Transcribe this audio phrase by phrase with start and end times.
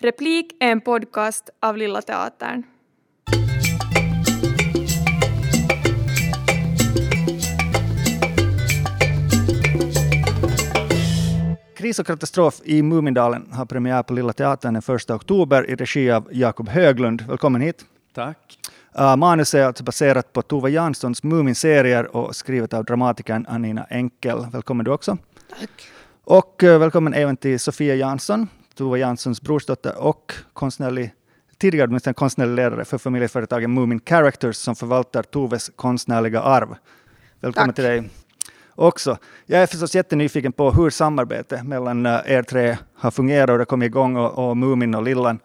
[0.00, 2.62] Replik är en podcast av Lilla Teatern.
[11.76, 16.10] Kris och katastrof i Mumindalen har premiär på Lilla Teatern den 1 oktober i regi
[16.10, 17.24] av Jakob Höglund.
[17.28, 17.84] Välkommen hit.
[18.14, 18.58] Tack.
[18.98, 24.46] Uh, manus är alltså baserat på Tove Janssons Mumin-serier och skrivet av dramatikern Anina Enkel.
[24.52, 25.18] Välkommen du också.
[25.60, 25.70] Tack.
[26.24, 31.14] Och uh, välkommen även till Sofia Jansson, Tove Janssons brorsdotter och konstnärlig,
[31.58, 36.74] tidigare åtminstone konstnärlig ledare för familjeföretaget Mumin Characters som förvaltar Toves konstnärliga arv.
[37.40, 37.74] Välkommen Tack.
[37.74, 38.10] till dig
[38.74, 39.18] också.
[39.46, 43.64] Jag är förstås jättenyfiken på hur samarbetet mellan uh, er tre har fungerat och det
[43.64, 45.38] kom igång och, och Mumin och Lillan.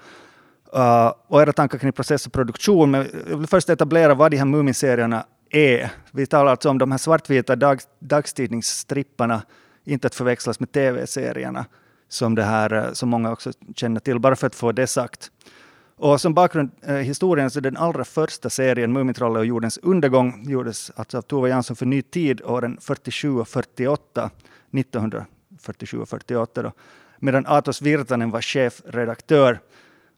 [0.76, 2.92] Uh, och era tankar kring process och produktion.
[2.92, 5.92] Men jag vill först etablera vad de här Mumin-serierna är.
[6.12, 9.42] Vi talar alltså om de här svartvita dag, dagstidningsstripparna,
[9.84, 11.66] inte att förväxlas med tv-serierna
[12.12, 15.32] som, det här, eh, som många också känner till, bara för att få det sagt.
[15.98, 20.92] Och som bakgrund eh, historien så den allra första serien Mumintrollet och jordens undergång gjordes
[20.96, 24.30] alltså av Tove Jansson för Ny Tid åren 47 och 48,
[24.72, 26.72] 1947 och 48 då,
[27.20, 29.60] medan Atos Virtanen var chefredaktör.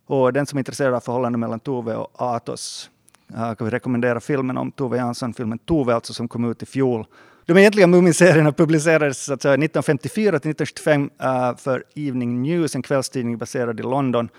[0.05, 2.89] Och den som är intresserad av förhållandet mellan Tove och Atos
[3.30, 6.66] eh, kan vi rekommendera filmen om Tove Jansson, filmen Tove alltså, som kom ut i
[6.66, 7.05] fjol.
[7.45, 13.38] De egentliga Mumin-serierna publicerades säga, 1954 till 1975 uh, eh, för Evening News, en kvällstidning
[13.38, 14.30] baserad i London.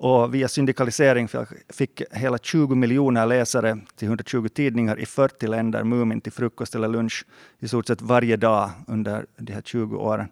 [0.00, 1.28] Och via syndikalisering
[1.68, 6.88] fick hela 20 miljoner läsare till 120 tidningar i 40 länder Mumin till frukost eller
[6.88, 7.26] lunch
[7.58, 10.28] i stort sett varje dag under de här 20 åren.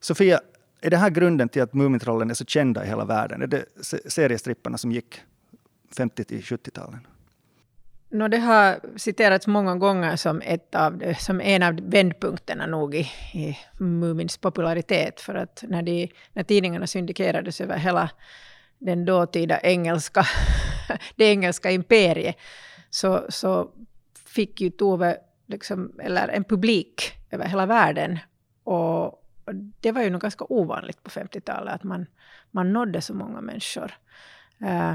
[0.00, 0.40] Sofia,
[0.80, 3.42] är det här grunden till att Mumintrollen är så kända i hela världen?
[3.42, 3.64] Är det
[4.06, 5.20] seriestripparna som gick
[5.96, 7.00] 50 till 70-talen?
[8.10, 13.10] No, det har citerats många gånger som, ett av, som en av vändpunkterna nog i,
[13.34, 15.20] i Mumins popularitet.
[15.20, 18.10] För att när, de, när tidningarna syndikerades över hela
[18.78, 20.26] den dåtida engelska,
[21.16, 22.36] det engelska imperiet,
[22.90, 23.70] så, så
[24.26, 28.18] fick ju Tove liksom, eller en publik över hela världen.
[28.64, 32.06] Och och det var ju nog ganska ovanligt på 50-talet, att man,
[32.50, 33.94] man nådde så många människor.
[34.62, 34.94] Uh,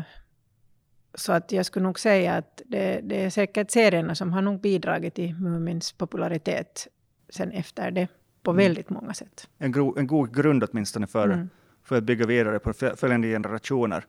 [1.16, 4.62] så att jag skulle nog säga att det, det är säkert serierna som har nog
[4.62, 6.88] bidragit till Mumins popularitet
[7.30, 8.08] sen efter det
[8.44, 8.64] på Mm.
[8.64, 9.48] väldigt många sätt.
[9.58, 11.50] En, gro, en god grund åtminstone för, Mm.
[11.84, 14.06] för att bygga vidare på fö- följande generationer.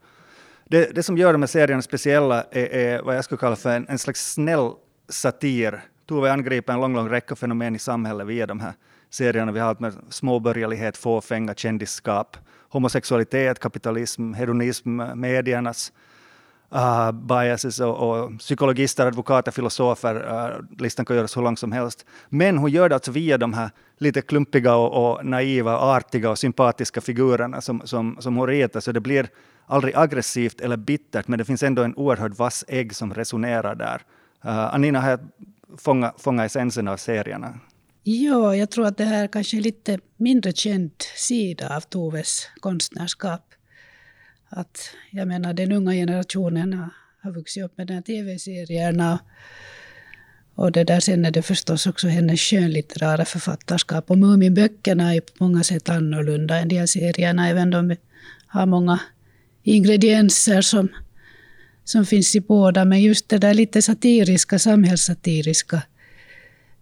[0.64, 3.76] Det, det som gör de här serierna speciella är, är vad jag skulle kalla för
[3.76, 4.70] en, en slags snäll
[5.08, 5.80] satir.
[6.06, 8.72] Tove angriper en lång, lång räcka fenomen i samhället via de här
[9.10, 9.52] serierna.
[9.52, 12.36] Vi har allt med småborgerlighet, fåfänga, kändisskap,
[12.68, 15.92] homosexualitet, kapitalism, hedonism, mediernas
[16.74, 20.14] uh, biases och, och psykologister, advokater, filosofer.
[20.14, 22.06] Uh, listan kan göras hur lång som helst.
[22.28, 26.38] Men hon gör det alltså via de här lite klumpiga och, och naiva, artiga och
[26.38, 28.80] sympatiska figurerna som, som, som hon ritar.
[28.80, 29.28] Så det blir
[29.66, 34.02] aldrig aggressivt eller bittert, men det finns ändå en oerhört vass ägg som resonerar där.
[34.44, 35.18] Uh, Anina har
[35.78, 37.60] fångat fånga essensen av serierna.
[38.02, 43.53] Ja, jag tror att det här kanske är lite mindre känd sida av Toves konstnärskap.
[44.48, 46.90] Att, jag menar, den unga generationen har,
[47.22, 49.18] har vuxit upp med de här tv-serierna.
[50.54, 54.10] Och det där, sen är det förstås också hennes skönlitterära författarskap.
[54.10, 57.96] Och Muminböckerna är på många sätt annorlunda än de här serierna, även de
[58.46, 59.00] har många
[59.62, 60.88] ingredienser som,
[61.84, 62.84] som finns i båda.
[62.84, 65.82] Men just det där lite satiriska, samhällssatiriska,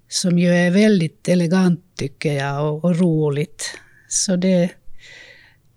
[0.09, 3.79] som ju är väldigt elegant tycker jag och, och roligt.
[4.09, 4.71] Så det,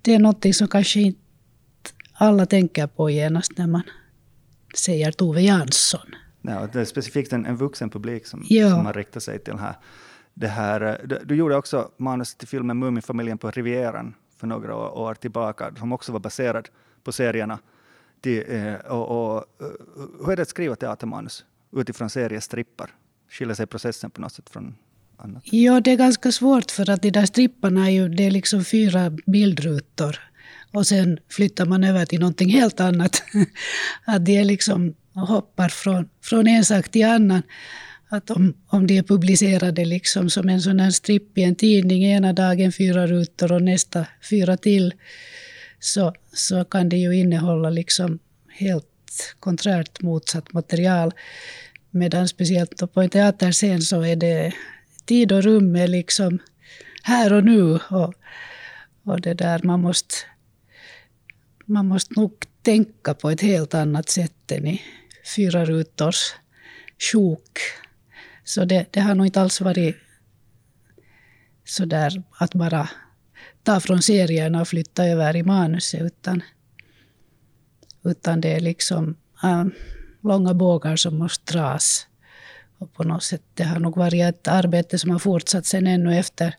[0.01, 1.24] det är någonting som kanske inte
[2.17, 3.81] alla tänker på genast när man
[4.75, 6.15] säger Tove Jansson.
[6.41, 8.69] Ja, det är specifikt en, en vuxen publik som, Ja.
[8.69, 9.53] som man riktar sig till.
[9.53, 9.75] Här.
[10.33, 14.75] Det här, eh, du, du gjorde också manus till filmen Muminfamiljen på Rivieran för några
[14.75, 16.69] år, år tillbaka, som också var baserad
[17.03, 17.59] på serierna.
[18.21, 19.67] Till, eh, och, och, eh,
[20.25, 21.45] hur är det att skriva teatermanus
[21.75, 22.91] utifrån seriestrippar?
[23.29, 24.75] Skiljer sig processen på något sätt från
[25.17, 25.43] annat?
[25.53, 28.63] Ja, det är ganska svårt för att de där stripparna är ju det är liksom
[28.65, 30.19] fyra bildrutor.
[30.75, 33.23] Och sen flyttar man över till någonting helt annat.
[34.05, 37.41] att de är liksom hoppar från, från en sak till annan.
[38.09, 42.03] Att om, om de är publicerade liksom som en sån här stripp i en tidning
[42.03, 44.93] ena dagen fyra rutor och nästa fyra till
[45.79, 48.19] så, så kan det ju innehålla liksom
[48.49, 51.11] helt konträrt motsatt material.
[51.91, 54.53] Medan speciellt på en teaterscen så är det
[55.05, 56.39] tid och rum är liksom
[57.03, 57.79] här och nu.
[57.89, 58.13] Och,
[59.03, 60.15] och det där man måste,
[61.65, 64.81] man måste nog tänka på ett helt annat sätt än i
[65.35, 66.33] fyra rutors
[67.11, 67.59] sjok.
[68.43, 69.95] Så det, det har nog inte alls varit
[71.65, 72.89] så där att bara
[73.63, 76.41] ta från serierna och flytta över i manuset, utan
[78.03, 79.65] utan det är liksom äh,
[80.21, 82.07] långa bågar som måste dras.
[82.77, 86.17] Och på något sätt, det har nog varit ett arbete som har fortsatt sen ännu
[86.17, 86.55] efter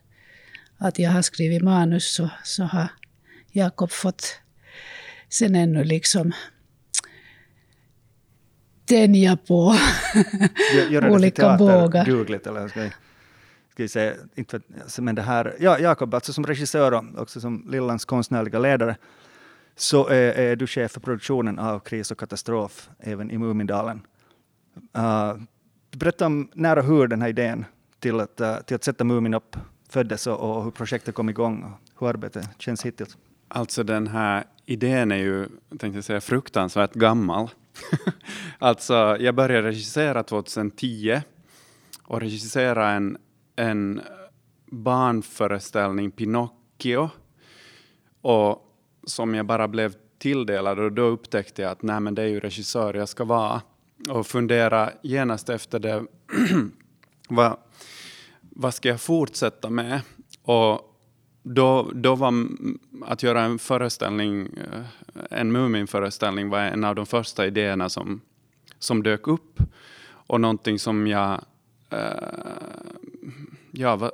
[0.77, 2.87] att jag har skrivit manus så, så har
[3.51, 4.39] Jakob fått
[5.29, 6.33] sen ännu liksom
[8.85, 9.75] tänja på
[10.89, 12.05] Göra olika bågar.
[12.05, 12.89] dugligt, eller ska vi,
[13.69, 17.41] ska vi säga, inte, vet- men det här, ja, Jakob, alltså som regissör och också
[17.41, 18.95] som Lillans konstnärliga ledare,
[19.75, 24.01] så är, är du chef för produktionen av Kris och katastrof även i Mumindalen.
[24.97, 25.33] Uh,
[25.91, 27.65] berätta om när och hur den här idén
[27.99, 29.55] till att, uh, till att sätta Mumin upp
[29.89, 33.17] föddes och, och hur projektet kom igång och hur arbetet känns hittills.
[33.47, 37.49] Alltså den här idén är ju, tänkte jag säga, fruktansvärt gammal.
[38.59, 41.21] alltså jag började regissera 2010
[42.03, 43.17] och regissera en,
[43.55, 44.01] en
[44.65, 47.09] barnföreställning, Pinocchio,
[48.21, 52.27] och som jag bara blev tilldelad och då upptäckte jag att nej men det är
[52.27, 53.61] ju regissör jag ska vara
[54.09, 56.05] och fundera genast efter det
[57.29, 57.57] vad,
[58.41, 60.01] vad ska jag fortsätta med?
[60.43, 60.96] Och
[61.47, 62.33] då, då var
[63.05, 64.83] att göra en föreställning, eh,
[65.39, 68.21] en Mumin-föreställning var en av de första idéerna som,
[68.79, 69.59] som dök upp.
[70.09, 71.41] Och någonting som jag
[71.89, 71.99] eh,
[73.71, 74.11] ja, va,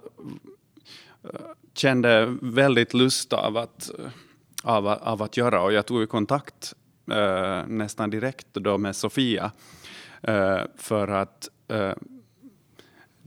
[1.73, 3.91] kände väldigt lust av att,
[4.63, 5.61] av, av att göra.
[5.61, 6.73] Och jag tog i kontakt
[7.11, 9.51] eh, nästan direkt då med Sofia
[10.21, 11.93] eh, för att eh,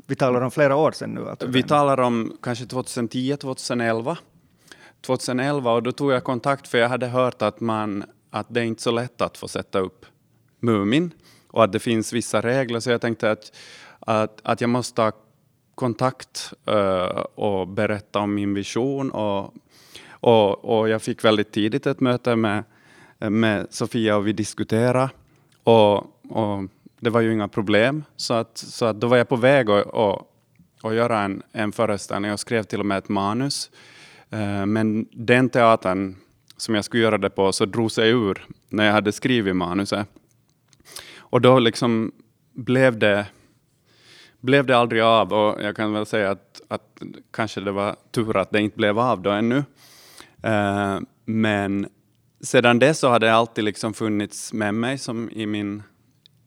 [0.06, 1.28] vi talar om flera år sedan nu.
[1.28, 4.18] Alltså vi talar om kanske 2010, 2011.
[5.06, 8.64] 2011 och då tog jag kontakt för jag hade hört att, man, att det är
[8.64, 10.06] inte så lätt att få sätta upp
[10.60, 11.10] Mumin
[11.48, 13.52] och att det finns vissa regler så jag tänkte att,
[14.00, 15.12] att, att jag måste ta
[15.74, 19.54] kontakt eh, och berätta om min vision och,
[20.10, 22.64] och, och jag fick väldigt tidigt ett möte med,
[23.18, 25.10] med Sofia och vi diskuterade
[25.64, 25.96] och,
[26.30, 26.64] och
[27.00, 28.04] det var ju inga problem.
[28.16, 30.26] Så, att, så att då var jag på väg att att,
[30.82, 33.70] att göra en, en föreställning Jag skrev till och med ett manus.
[34.30, 36.16] Eh, men den teatern
[36.56, 40.08] som jag skulle göra det på så drog sig ur när jag hade skrivit manuset.
[41.18, 42.12] Och då liksom
[42.52, 43.26] blev det,
[44.40, 48.36] blev det aldrig av och jag kan väl säga att, att kanske det var tur
[48.36, 49.64] att det inte blev av då ännu.
[50.42, 51.88] Eh, men
[52.40, 55.82] sedan dess så har det alltid liksom funnits med mig som i min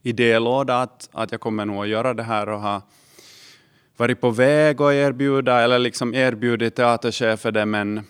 [0.04, 2.81] idélåda att, att jag kommer nog att göra det här och ha
[3.98, 8.01] varit på väg att erbjuda eller liksom erbjudit teaterchefer det men,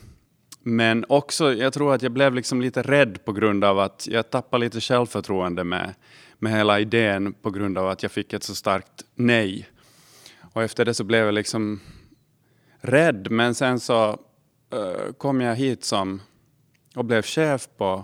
[0.63, 4.30] men också jag tror att jag blev liksom lite rädd på grund av att jag
[4.30, 5.94] tappade lite självförtroende med,
[6.39, 9.69] med hela idén på grund av att jag fick ett så starkt nej.
[10.53, 11.80] Och efter det så blev jag liksom
[12.81, 14.09] rädd men sen så
[14.74, 16.21] uh, kom jag hit som
[16.95, 18.03] och blev chef på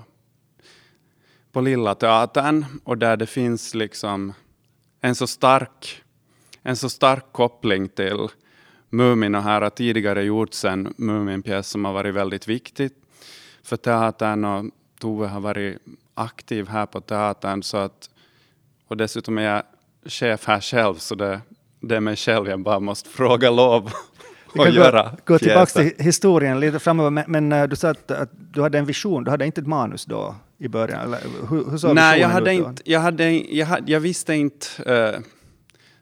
[1.55, 4.33] på Lilla Teatern och där det finns liksom
[5.01, 6.03] en så stark,
[6.63, 8.27] en så stark koppling till
[8.89, 12.91] Mumin och här har tidigare gjorts en Mumin-pjäs som har varit väldigt viktig
[13.63, 14.65] för teatern och
[14.99, 15.77] Tove har varit
[16.13, 18.09] aktiv här på teatern så att
[18.87, 19.63] och dessutom är jag
[20.05, 21.41] chef här själv så det,
[21.79, 23.91] det är mig själv jag bara måste fråga lov
[24.57, 28.11] och göra gå, gå tillbaka till historien lite framöver, men, men eh, du sa att,
[28.11, 31.01] att du hade en vision, du hade inte ett manus då i början?
[31.01, 31.19] Eller,
[31.49, 35.21] hur, hur Nej, jag hade inte, jag, hade, jag, hade, jag visste inte, eh,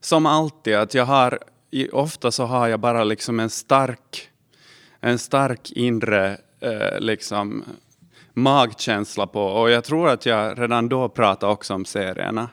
[0.02, 1.40] som alltid, att jag har,
[1.92, 4.30] ofta så har jag bara liksom en stark,
[5.00, 7.64] en stark inre eh, liksom,
[8.34, 12.50] magkänsla på, och jag tror att jag redan då pratade också om serierna,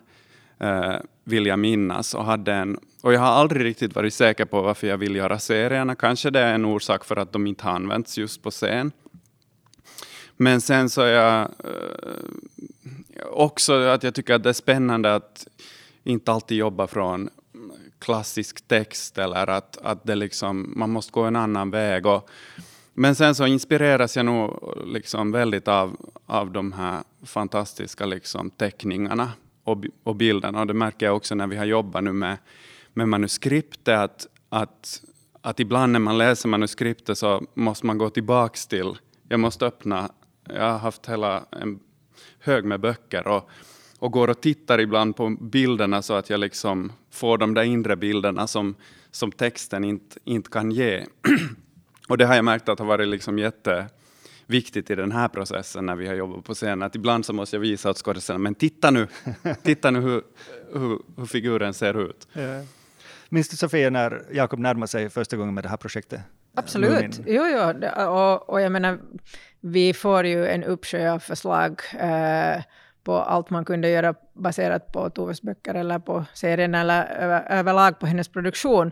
[0.61, 4.63] eh, vill jag minnas, och hade en och jag har aldrig riktigt varit säker på
[4.63, 5.95] varför jag vill göra serierna.
[5.95, 8.93] Kanske det är en orsak för att de inte har använts just på scen.
[10.43, 15.47] Men sen så är jag eh, också att jag tycker att det är spännande att
[16.05, 17.31] inte alltid jobba från
[17.99, 22.07] klassisk text eller att, att det liksom, man måste gå en annan väg.
[22.07, 22.31] Och,
[22.95, 29.33] men sen så inspireras jag nog liksom väldigt av, av de här fantastiska liksom teckningarna
[29.65, 30.61] och, och bilderna.
[30.61, 32.37] Och det märker jag också när vi har jobbat nu med,
[32.95, 35.03] med manuskriptet att, att,
[35.41, 40.11] att ibland när man läser manuskriptet så måste man gå tillbaks till, jag måste öppna,
[40.49, 41.81] jag har haft hela en
[42.41, 43.51] hög med böcker och,
[43.99, 47.97] och går och tittar ibland på bilderna så att jag liksom får de där inre
[47.97, 48.75] bilderna som,
[49.11, 51.07] som texten inte, inte kan ge.
[52.09, 55.97] och det har jag märkt att har varit liksom jätteviktigt i den här processen när
[55.97, 56.83] vi har jobbat på scenen.
[56.83, 59.09] Att ibland så måste jag visa åt skådespelarna, men titta nu,
[59.63, 60.23] titta nu hur,
[60.73, 62.29] hur, hur figuren ser ut.
[62.33, 62.63] Ja.
[63.29, 66.21] Minns du Sofia när Jakob närmade sig första gången med det här projektet?
[66.55, 66.91] Absolut.
[66.91, 67.25] Mumin?
[67.27, 67.89] Jo, jo.
[68.09, 68.99] Och, och jag menar,
[69.61, 72.63] vi får ju en uppsjö av förslag eh,
[73.05, 77.99] på allt man kunde göra baserat på Toves böcker eller på serien eller över, överlag
[77.99, 78.91] på hennes produktion.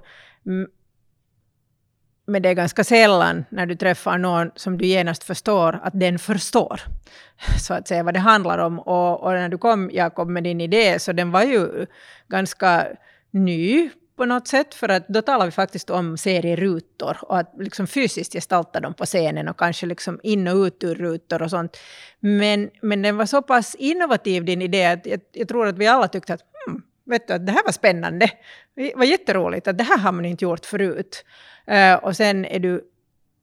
[2.27, 6.19] Men det är ganska sällan när du träffar någon som du genast förstår att den
[6.19, 6.81] förstår,
[7.61, 8.79] så att säga, vad det handlar om.
[8.79, 11.87] Och, och när du kom, Jakob, med din idé, så den var ju
[12.29, 12.87] ganska
[13.31, 17.87] ny på något sätt, för att då talar vi faktiskt om serierutor och att liksom
[17.87, 21.77] fysiskt gestalta dem på scenen och kanske liksom in och ut ur rutor och sånt.
[22.21, 25.87] Men, men den var så pass innovativ, din idé, att jag, jag tror att vi
[25.87, 28.31] alla tyckte att hmm, vet du, att det här var spännande.
[28.77, 31.25] Det var jätteroligt, att det här har man inte gjort förut.
[31.71, 32.85] Uh, och sen är du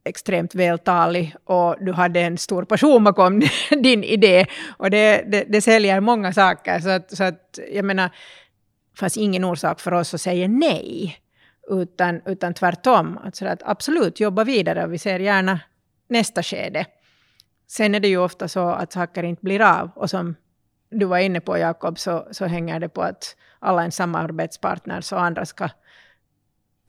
[0.05, 4.45] extremt vältalig och du hade en stor passion bakom din idé.
[4.77, 6.79] Och det, det, det säljer många saker.
[6.79, 8.09] Så att, så att jag menar,
[8.99, 11.17] fanns ingen orsak för oss att säga nej.
[11.69, 15.59] Utan, utan tvärtom, Alltså att absolut jobba vidare och vi ser gärna
[16.07, 16.85] nästa skede.
[17.67, 19.91] Sen är det ju ofta så att saker inte blir av.
[19.95, 20.35] Och som
[20.89, 25.21] du var inne på Jakob, så, så hänger det på att alla ens samarbetspartners och
[25.21, 25.69] andra ska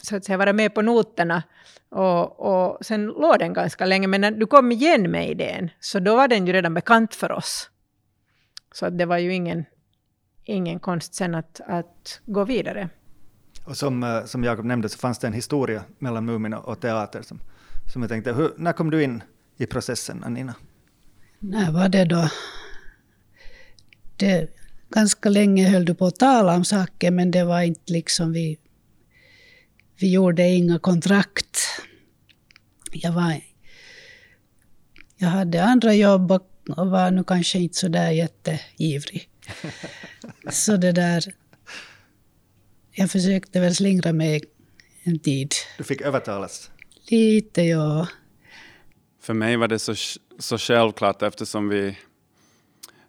[0.02, 1.42] så att säga, vara med på noterna.
[1.88, 5.98] Och, och sen låg den ganska länge, men när du kom igen med idén, så
[5.98, 7.70] då var den ju redan bekant för oss.
[8.72, 9.64] Så det var ju ingen,
[10.46, 12.88] ingen konst sen att, att gå vidare.
[13.64, 17.22] Och som, eh, som Jakob nämnde så fanns det en historia mellan Mumin och teater
[17.22, 17.40] som,
[17.92, 19.22] som jag tänkte, hur, när kom du in
[19.56, 20.54] i processen, Anina?
[21.38, 22.28] När var det då?
[24.16, 24.50] Det,
[24.88, 28.58] ganska länge höll du på att tala om saker, men det var inte liksom vi...
[29.98, 31.58] Vi gjorde inga kontrakt.
[32.92, 33.40] Jag var...
[35.16, 39.28] Jag hade andra jobb och var nu kanske inte så där jätteivrig.
[40.50, 41.24] Så det där...
[42.92, 44.42] Jag försökte väl slingra mig
[45.02, 45.52] en tid.
[45.78, 46.70] Du fick övertalas?
[47.10, 48.08] Lite, ja.
[49.20, 49.94] För mig var det så,
[50.38, 51.98] så självklart eftersom vi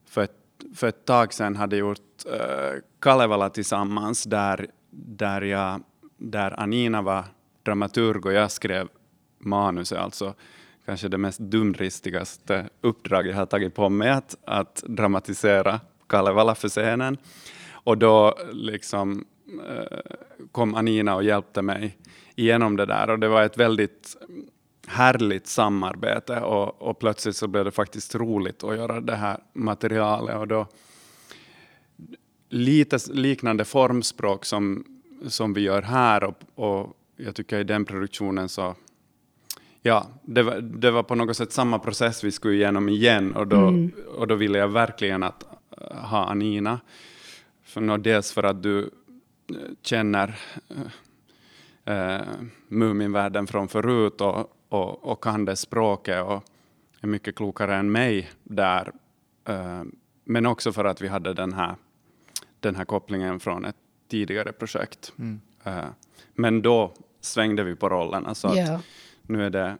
[0.05, 0.31] för ett,
[0.75, 5.83] för ett tag sedan hade gjort uh, Kalevala tillsammans där, där, jag,
[6.17, 7.23] där Anina var
[7.63, 8.87] dramaturg och jag skrev
[9.39, 10.35] manuset, alltså
[10.85, 16.69] kanske det mest dumdristigaste uppdrag jag har tagit på mig, att, att dramatisera Kalevala för
[16.69, 17.17] scenen.
[17.71, 19.25] Och då liksom
[19.69, 19.99] uh,
[20.51, 21.97] kom Anina och hjälpte mig
[22.35, 24.17] igenom det där och det var ett väldigt
[24.87, 30.35] härligt samarbete och, och, plötsligt så blev det faktiskt roligt att göra det här materialet.
[30.35, 30.67] Och då,
[32.49, 34.85] lite liknande formspråk som,
[35.27, 38.75] som vi gör här och, och jag tycker i den produktionen så
[39.81, 43.47] Ja, det var, det var på något sätt samma process vi skulle igenom igen och
[43.47, 43.91] då, mm.
[44.15, 45.43] och då ville jag verkligen att
[46.07, 46.79] ha Anina.
[47.63, 50.39] För, dels för att du eh, känner
[51.89, 52.27] uh,
[52.67, 56.43] Muminvärlden från förut och, och, och kan det språket och
[57.01, 58.91] är mycket klokare än mig där.
[59.49, 59.83] Uh,
[60.23, 61.75] men också för att vi hade den här,
[62.59, 63.75] den här kopplingen från ett
[64.07, 65.13] tidigare projekt.
[65.19, 65.41] Mm.
[65.67, 65.85] Uh,
[66.33, 68.35] men då svängde vi på rollerna.
[68.35, 68.75] Så yeah.
[68.75, 68.81] att
[69.21, 69.77] nu är det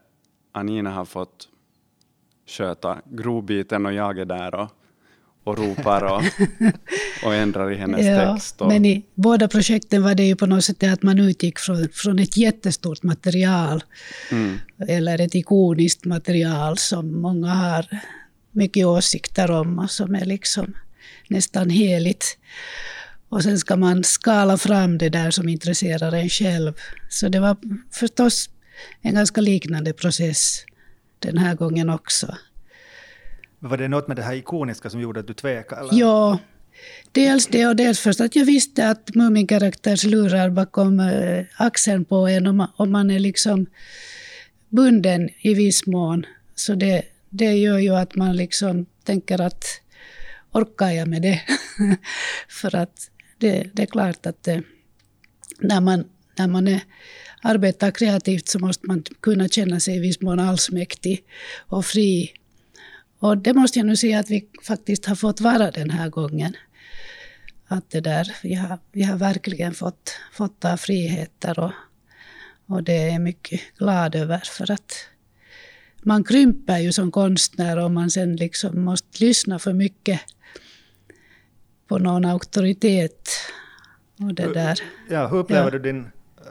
[0.51, 1.50] Anina har fått
[2.46, 4.72] sköta grovbiten och jag är där och
[5.48, 6.24] och ropar och,
[7.24, 8.62] och ändrar i hennes ja, text.
[8.62, 8.68] Och...
[8.68, 12.20] Men i båda projekten var det ju på något sätt att man utgick från, från
[12.20, 13.84] ett jättestort material,
[14.32, 14.60] mm.
[14.88, 17.86] eller ett ikoniskt material som många har
[18.51, 20.74] mycket åsikter om och som är liksom
[21.27, 22.38] nästan heligt.
[23.30, 26.74] Och sen ska man skala fram det där som intresserar en själv.
[27.10, 27.58] Så det var
[27.92, 28.50] förstås
[29.01, 30.66] en ganska liknande process
[31.20, 32.36] den här gången också.
[33.60, 35.90] Var det något med det här ikoniska som gjorde att du tvekade?
[35.92, 36.40] Ja,
[37.12, 42.28] dels det och dels först att jag visste att Muminkaraktärs lurar bakom eh, axeln på
[42.28, 43.66] en om man, om man är liksom
[44.70, 46.26] bunden i viss mån.
[46.56, 49.66] Så det, det gör ju att man liksom tänker att
[50.52, 51.42] orkar jag med det?
[52.50, 54.64] För att det, det är klart att det,
[55.60, 56.04] när man,
[56.38, 56.82] när man är,
[57.42, 61.24] arbetar kreativt så måste man kunna känna sig i viss mån allsmäktig
[61.58, 62.32] och fri
[63.19, 66.55] och det måste jag nu säga att vi faktiskt har fått vara den här gången.
[67.67, 71.71] Att det där, vi, har, vi har verkligen fått, fått ta friheter och,
[72.65, 75.07] och det är jag mycket glad över för att
[76.03, 80.21] man krymper ju som konstnär om man sen liksom måste lyssna för mycket
[81.88, 83.29] på någon auktoritet.
[84.19, 84.79] Och det där.
[85.09, 85.69] Ja, hur upplever ja.
[85.69, 86.07] du din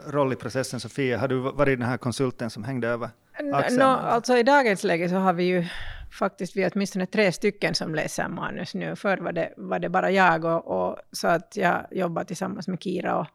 [0.07, 1.17] roll i processen, Sofia?
[1.17, 3.09] Har du varit den här konsulten som hängde över
[3.53, 3.79] axeln?
[3.79, 5.65] No, alltså I dagens läge så har vi ju
[6.11, 8.95] faktiskt vi är åtminstone tre stycken som läser manus nu.
[8.95, 12.83] Förr var det, var det bara jag och, och så att jag jobbar tillsammans med
[12.83, 13.27] Kira och,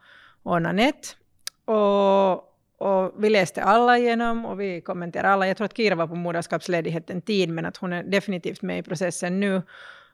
[0.43, 1.09] och Nanette.
[1.65, 2.33] Och,
[2.79, 5.47] och vi läste alla igenom och vi kommenterade alla.
[5.47, 8.79] Jag tror att Kira var på moderskapsledighet en tid, men att hon är definitivt med
[8.79, 9.63] i processen nu.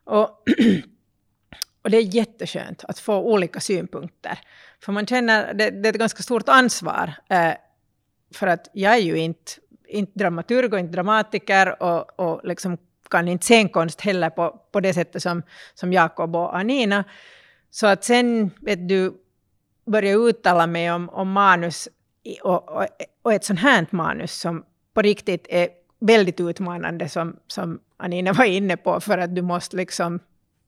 [0.05, 0.23] Och,
[1.83, 4.39] och det är jätteskönt att få olika synpunkter.
[4.85, 7.15] För man känner, det, det är ett ganska stort ansvar.
[7.29, 7.55] Eh,
[8.35, 9.53] för att jag är ju inte,
[9.89, 12.79] inte dramaturg och inte dramatiker och, och liksom
[13.11, 15.43] kan inte scenkonst heller på, på det sättet som,
[15.75, 17.05] som Jakob och Anina.
[17.71, 19.13] Så att sen, vet du,
[19.87, 21.89] börja uttala mig om, om manus
[22.43, 22.87] och, och,
[23.23, 24.65] och ett sånt här manus som
[24.95, 25.69] på riktigt är
[26.01, 30.21] väldigt utmanande som, som Anina var inne på för att du måste liksom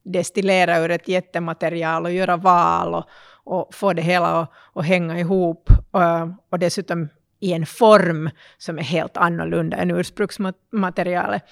[0.03, 3.05] destillera ur ett jättematerial och göra val och,
[3.43, 6.01] och få det hela att, att hänga ihop och,
[6.49, 7.09] och dessutom
[7.41, 11.43] i en form som är helt annorlunda än ursprungsmaterialet.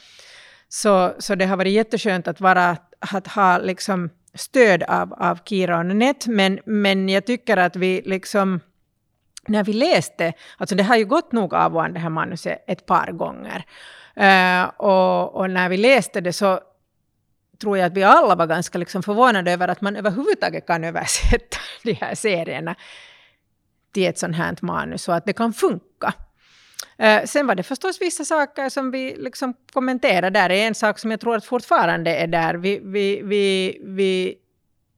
[0.70, 5.78] Så, så det har varit jätteskönt att, vara, att ha liksom stöd av, av Kira
[5.78, 8.60] och Net, men, men jag tycker att vi liksom
[9.48, 12.64] när vi läste, alltså det har ju gått nog av och an, det här manuset
[12.68, 13.66] ett par gånger.
[14.18, 16.60] Uh, och, och, när vi läste det så
[17.62, 21.58] tror jag att vi alla var ganska liksom förvånade över att man överhuvudtaget kan översätta
[21.84, 22.76] de här serierna
[23.92, 26.14] till ett sånt här manus och att det kan funka.
[27.04, 30.50] Uh, sen var det förstås vissa saker som vi liksom kommenterade där.
[30.50, 32.54] En sak som jag tror att fortfarande är där.
[32.54, 34.36] Vi, vi, vi, vi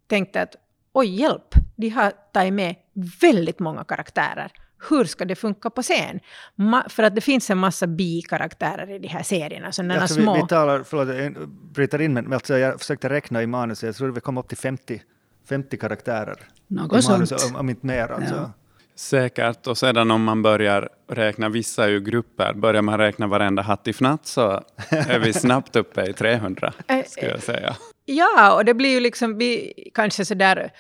[0.07, 0.55] tänkte att
[0.93, 2.75] oj hjälp, de har tagit med
[3.21, 4.51] väldigt många karaktärer.
[4.89, 6.19] Hur ska det funka på scen?
[6.55, 9.71] Ma för att det finns en massa bikaraktärer i de här serierna.
[9.71, 10.33] Sådana alltså, små...
[10.33, 13.95] vi, vi talar, förlåt, jag bryter in, men alltså jag försökte räkna i manuset, jag
[13.95, 15.01] tror vi kom upp till 50,
[15.49, 16.35] 50 karaktärer.
[16.67, 17.31] Något sånt.
[17.31, 18.07] Om, om inte mer.
[18.07, 18.35] Alltså.
[18.35, 18.51] Ja.
[18.95, 24.27] Säkert, och sedan om man börjar räkna vissa ur grupper, börjar man räkna varenda hattifnatt
[24.27, 26.73] så är vi snabbt uppe i 300,
[27.07, 27.75] skulle jag säga.
[28.05, 30.71] Ja, och det blir ju liksom, vi kanske sådär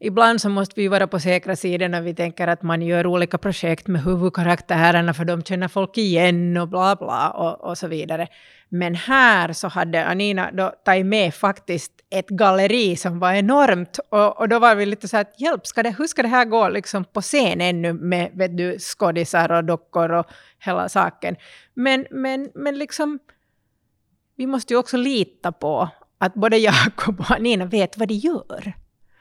[0.00, 3.38] ibland så måste vi vara på säkra sidan när vi tänker att man gör olika
[3.38, 8.28] projekt med huvudkaraktärerna för de känner folk igen och bla bla och, och så vidare.
[8.68, 14.40] Men här så hade Anina då tagit med faktiskt ett galleri som var enormt och,
[14.40, 16.44] och då var vi lite så här att hjälp, ska det, hur ska det här
[16.44, 20.26] gå liksom på scen ännu med vet du, skådisar och dockor och
[20.64, 21.36] hela saken.
[21.74, 23.18] Men, men, men liksom,
[24.36, 28.74] vi måste ju också lita på att både Jakob och Anina vet vad de gör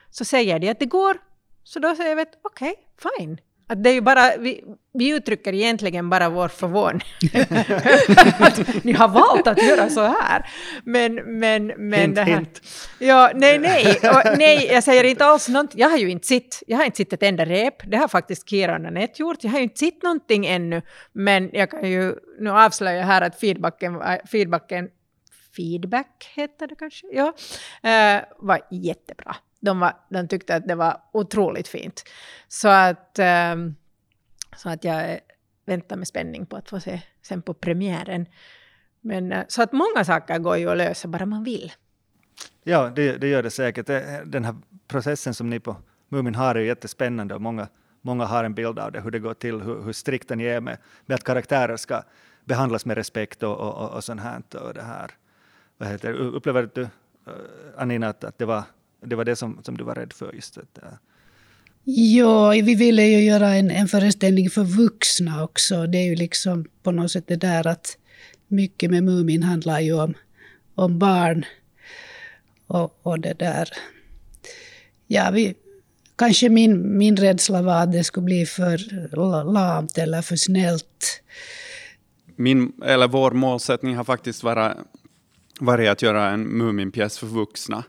[0.09, 1.17] så säger de att det går.
[1.63, 3.37] Så då säger vi att okej, okay, fine.
[3.69, 7.01] Att det är bara, vi, vi uttrycker egentligen bara vår förvåning.
[8.39, 10.49] att ni har valt att göra så här.
[10.83, 12.35] Men, men, men hint, det här...
[12.35, 12.61] Hint.
[12.99, 13.99] Ja, nej, nej.
[14.03, 15.75] Och, nej, jag säger inte alls något.
[15.75, 17.91] Jag har ju inte sett, jag har inte sett ett enda rep.
[17.91, 19.43] Det har faktiskt Kira och Nanette gjort.
[19.43, 20.81] Jag har ju inte sett någonting ännu.
[21.13, 24.89] Men jag kan ju nu avslöja här att feedbacken, feedbacken
[25.55, 27.33] feedback heter det kanske, ja,
[27.85, 29.35] uh, var jättebra
[29.67, 32.03] de, var, de tyckte att det var otroligt fint.
[32.47, 33.75] Så att, ehm,
[34.55, 35.19] så att jag
[35.65, 38.25] väntar med spänning på att få se sen på premiären.
[39.01, 41.71] Men, eh, så att många saker går ju att lösa bara man vill.
[42.63, 43.89] Ja, det, det gör det säkert.
[43.89, 44.55] Eh, den här
[44.87, 45.75] processen som ni på
[46.09, 47.67] Mumin har är jättespännande och många,
[48.01, 50.61] många har en bild av det, hur det går till, hur, hur strikta ni är
[50.61, 52.03] med, med att karaktärer ska
[52.45, 54.41] behandlas med respekt och, och, och, och sånt här.
[54.61, 55.11] Och det här.
[55.77, 56.89] Vad heter, upplever du, eh,
[57.77, 58.63] Anina, att, att det var
[59.05, 60.33] det var det som, som du var rädd för?
[60.33, 60.89] just att, uh...
[61.83, 65.87] Ja, vi ville ju göra en, en föreställning för vuxna också.
[65.87, 67.97] Det är ju liksom på något sätt det där att
[68.47, 70.13] mycket med Mumin handlar ju om,
[70.75, 71.45] om barn.
[72.67, 73.69] Och, och det där.
[75.07, 75.55] Ja, vi,
[76.15, 78.77] kanske min, min rädsla var att det skulle bli för
[79.53, 81.21] lamt eller för snällt.
[82.35, 84.77] Min, eller vår målsättning har faktiskt varit,
[85.59, 87.83] varit att göra en Muminpjäs för vuxna.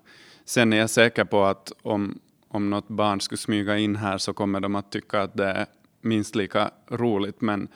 [0.48, 4.32] Sen är jag säker på att om, om något barn skulle smyga in här så
[4.32, 5.66] kommer de att tycka att det är
[6.00, 7.40] minst lika roligt.
[7.40, 7.68] Men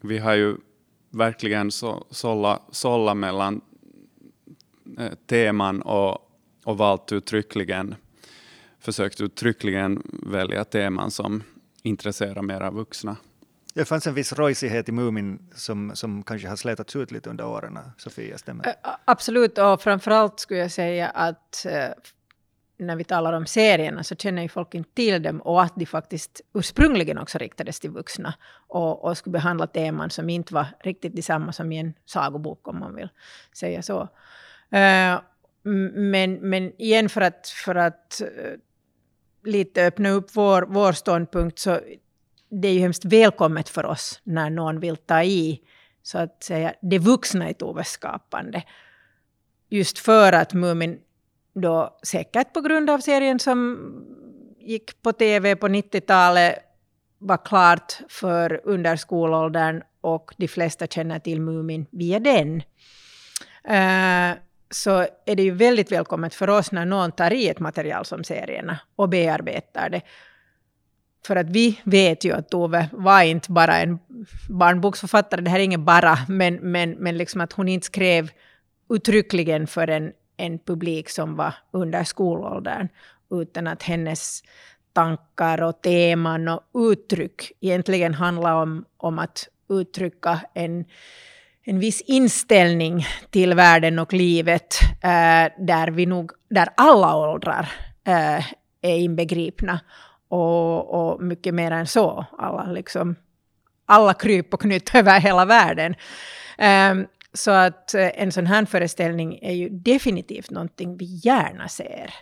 [0.00, 0.56] vi har ju
[1.10, 3.60] verkligen så, sålla, sålla mellan
[4.98, 6.30] eh, teman och,
[6.64, 7.94] och valt uttryckligen,
[8.78, 11.42] försökt uttryckligen välja teman som
[11.82, 13.16] intresserar mera vuxna.
[13.74, 17.46] Det fanns en viss rojsighet i Mumin som, som kanske har slätats ut lite under
[17.46, 21.88] åren, Sofia, stämmer Absolut, och framförallt skulle jag säga att eh,
[22.76, 25.86] när vi talar om serierna så känner ju folk inte till dem och att de
[25.86, 28.34] faktiskt ursprungligen också riktades till vuxna
[28.68, 32.78] och, och skulle behandla teman som inte var riktigt detsamma som i en sagobok om
[32.78, 33.08] man vill
[33.52, 34.00] säga så.
[34.02, 35.20] Uh,
[35.94, 38.52] men, men igen för att, för att eh,
[39.44, 41.80] lite öppna upp vår, vår ståndpunkt så
[42.60, 45.60] det är ju hemskt välkommet för oss när någon vill ta i
[46.02, 48.62] så att säga det vuxna i Toves skapande.
[49.68, 50.98] Just för att Mumin
[51.54, 53.78] då säkert på grund av serien som
[54.60, 56.58] gick på tv på 90-talet
[57.18, 62.56] var klart för under skolåldern och de flesta känner till Mumin via den.
[63.68, 64.38] Uh,
[64.70, 68.24] så är det ju väldigt välkommet för oss när någon tar i ett material som
[68.24, 70.02] serierna och bearbetar det.
[71.26, 73.98] För att vi vet ju att Tove var inte bara en
[74.48, 78.30] barnboksförfattare, det här är inget bara, men, men, men liksom att hon inte skrev
[78.90, 82.88] uttryckligen för en, en publik som var under skolåldern,
[83.30, 84.42] utan att hennes
[84.92, 90.84] tankar och teman och uttryck egentligen handlar om, om att uttrycka en,
[91.62, 97.72] en viss inställning till världen och livet äh, där, vi nog, där alla åldrar
[98.06, 98.44] äh,
[98.82, 99.80] är inbegripna
[100.34, 102.26] och, och mycket mer än så.
[102.38, 103.16] Alla, liksom,
[103.86, 105.94] alla kryp och knytt över hela världen.
[106.58, 112.14] Um, så att eh, en sån här föreställning är ju definitivt någonting vi gärna ser.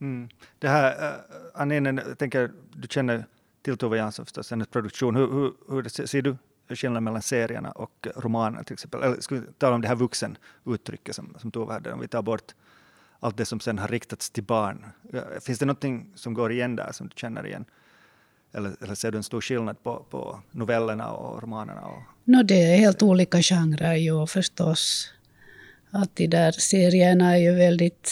[0.00, 0.28] Mm.
[0.58, 1.14] Det här, eh, uh,
[1.54, 3.24] Anine, jag tänker, du känner
[3.62, 5.16] till Tove Jansson förstås, hennes produktion.
[5.16, 6.36] Hur, hur, hur ser du
[6.68, 9.02] skillnaden mellan serierna och romanerna till exempel?
[9.02, 12.22] Eller ska vi tala om det här vuxenuttrycket som, som Tove hade, om vi tar
[12.22, 12.54] bort
[13.20, 14.86] allt det som sen har riktats till barn.
[15.40, 17.64] Finns det någonting som går igen där som du känner igen?
[18.52, 21.86] Eller, eller ser du en stor skillnad på, på novellerna och romanerna?
[21.86, 22.02] Och...
[22.24, 25.12] No, det är helt olika genrer ju förstås.
[25.90, 28.10] Att de där serierna är ju väldigt...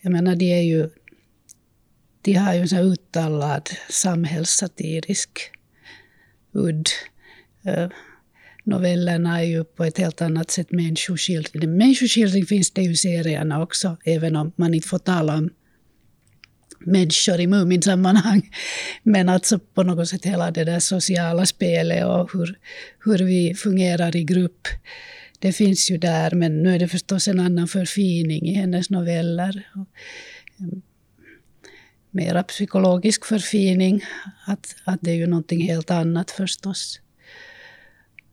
[0.00, 0.90] Jag menar, de är ju...
[2.22, 5.50] De har ju en sån uttalad samhällssatirisk
[6.52, 6.88] udd.
[7.64, 7.88] Eh,
[8.64, 11.76] Novellerna är ju på ett helt annat sätt människoskildring.
[11.76, 15.50] Människoskildring finns det ju i serierna också, även om man inte får tala om
[16.86, 18.50] människor i Mumin-sammanhang.
[19.02, 22.58] Men alltså på något sätt hela det där sociala spelet och hur,
[23.04, 24.68] hur vi fungerar i grupp.
[25.38, 29.68] Det finns ju där, men nu är det förstås en annan förfining i hennes noveller.
[32.10, 34.04] Mera psykologisk förfining.
[34.46, 37.00] Att, att det är ju någonting helt annat förstås.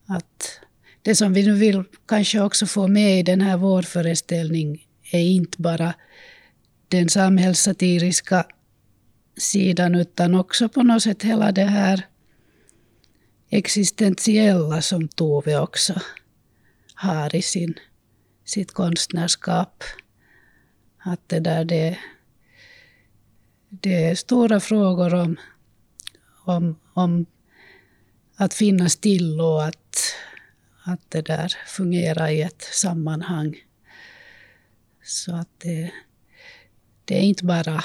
[0.09, 0.59] Att
[1.01, 4.77] det som vi nu vill kanske också få med i den här vårföreställningen
[5.11, 5.93] är inte bara
[6.87, 8.45] den samhällssatiriska
[9.37, 12.05] sidan utan också på något sätt hela det här
[13.49, 16.01] existentiella som Tove också
[16.93, 17.73] har i sin,
[18.45, 19.83] sitt konstnärskap.
[20.97, 21.97] Att det där det,
[23.69, 25.37] det är stora frågor om,
[26.45, 27.25] om, om
[28.39, 30.15] att finnas till och att,
[30.83, 33.55] att det där fungerar i ett sammanhang.
[35.03, 35.91] Så att det,
[37.05, 37.83] det är inte bara,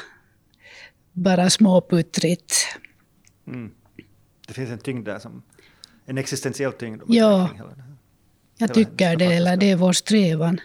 [1.13, 2.55] bara småputtrigt.
[3.47, 3.75] Mm.
[4.47, 5.43] Det finns en tyngd där, som,
[6.05, 7.03] en existentiell tyngd.
[7.09, 7.51] Ja,
[8.57, 10.61] jag tycker det, eller det är vår strävan.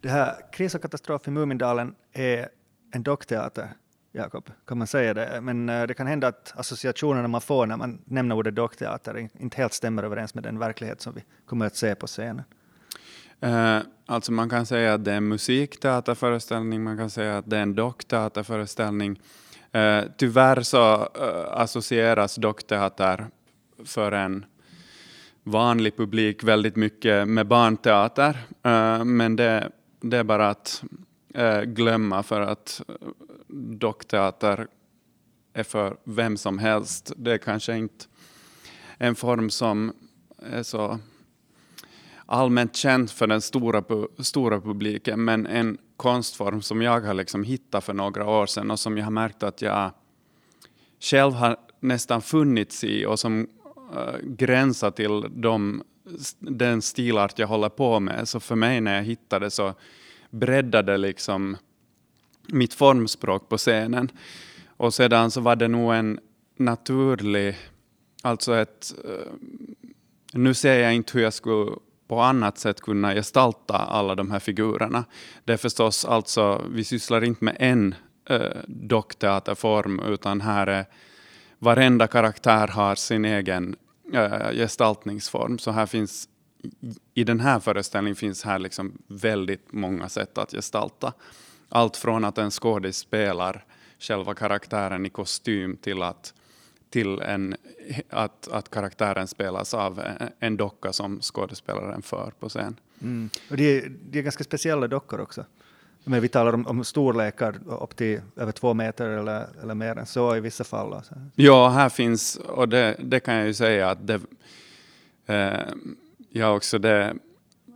[0.00, 2.48] Det här Kris och katastrof i Mumindalen är
[2.94, 3.72] en dockteater
[4.12, 5.40] Jakob, kan man säga det?
[5.42, 9.56] Men eh, det kan hända att associationerna man får när man nämner ordet dockteater inte
[9.56, 12.44] helt stämmer överens med den verklighet som vi kommer att se på scenen.
[13.44, 17.56] Uh, alltså man kan säga att det är en musikteaterföreställning, man kan säga att det
[17.56, 19.20] är en dockteaterföreställning.
[19.76, 21.08] Uh, tyvärr så uh,
[21.50, 23.26] associeras dockteater
[23.84, 24.44] för en
[25.42, 28.36] vanlig publik väldigt mycket med barnteater,
[29.04, 30.82] men det, det är bara att
[31.64, 32.82] glömma för att
[33.78, 34.66] dockteater
[35.52, 37.12] är för vem som helst.
[37.16, 38.04] Det är kanske inte
[38.98, 39.92] en form som
[40.38, 40.98] är så
[42.26, 43.82] allmänt känd för den stora,
[44.18, 48.80] stora publiken, men en konstform som jag har liksom hittat för några år sedan och
[48.80, 49.90] som jag har märkt att jag
[51.00, 53.48] själv har nästan funnits i och som
[53.96, 55.82] äh, gränsar till de,
[56.38, 58.28] den stilart jag håller på med.
[58.28, 59.74] Så för mig när jag hittade så
[60.30, 61.56] breddade liksom
[62.52, 64.10] mitt formspråk på scenen.
[64.76, 66.20] Och sedan så var det nog en
[66.56, 67.56] naturlig,
[68.22, 69.32] alltså ett, eh,
[70.32, 71.70] nu ser jag inte hur jag skulle
[72.08, 75.04] på annat sätt kunna gestalta alla de här figurerna.
[75.44, 77.94] Det är förstås alltså, vi sysslar inte med en
[78.30, 80.86] uh, dockteaterform, utan här är
[81.58, 83.76] varenda karaktär har sin egen
[84.14, 85.58] uh, gestaltningsform.
[85.58, 86.28] Så här finns,
[87.14, 91.12] i den här föreställningen finns här liksom väldigt många sätt att gestalta
[91.68, 93.64] allt från att en skådis spelar
[93.98, 96.34] själva karaktären i kostym till att,
[96.90, 97.56] till en,
[98.10, 100.02] att, att karaktären spelas av
[100.38, 102.76] en docka som skådespelaren för på scen.
[103.02, 103.30] Mm.
[103.50, 105.44] Och de, är, de är ganska speciella dockor också.
[106.04, 110.06] Men vi talar om, om storlekar upp till över två meter eller, eller mer än
[110.06, 110.92] så i vissa fall.
[110.92, 111.14] Alltså.
[111.34, 114.20] Ja, här finns, och det, det kan jag ju säga att det,
[115.26, 115.74] eh,
[116.30, 117.14] ja också det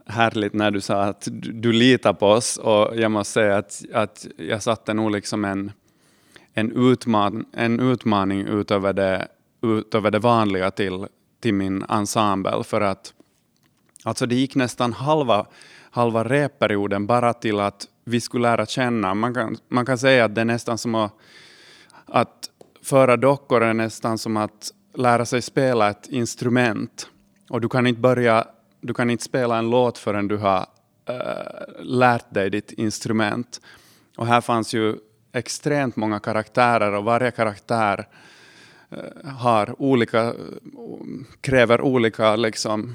[0.07, 3.83] härligt när du sa att du, du litar på oss och jag måste säga att,
[3.93, 5.73] att jag satte nog liksom en,
[6.55, 9.29] en, utman, en utmaning utöver det,
[9.63, 11.07] utöver det vanliga till,
[11.41, 12.65] till min ensemble.
[12.65, 13.15] För att
[14.05, 15.47] alltså det gick nästan halva,
[15.91, 19.15] halva repperioden bara till att vi skulle lära känna.
[19.15, 21.13] Man kan, man kan säga att det är nästan som att,
[22.07, 22.51] att
[22.83, 27.09] föra dockor är nästan som att lära sig spela ett instrument.
[27.51, 28.47] Och du kan inte börja,
[28.83, 30.67] du kan inte spela en låt förrän du har
[31.07, 33.61] äh, lärt dig ditt instrument.
[34.17, 34.97] Och här fanns ju
[35.33, 38.09] extremt många karaktärer och varje karaktär
[38.91, 40.35] äh, har olika,
[41.41, 42.95] kräver olika liksom,